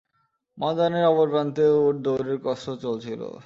[0.57, 3.21] ময়দানের অপর প্রান্তে উট দৌড়ের কসরত চলছিল।